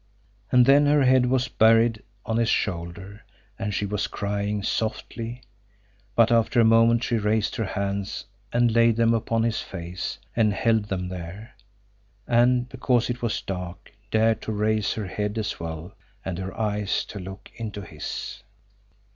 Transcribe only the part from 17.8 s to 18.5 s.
his.